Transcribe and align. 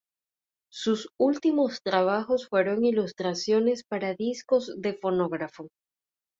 Sus 0.71 1.11
últimos 1.19 1.83
trabajos 1.83 2.47
fueron 2.49 2.83
ilustraciones 2.85 3.83
para 3.83 4.15
discos 4.15 4.73
de 4.81 4.95
fonógrafo 4.95 5.67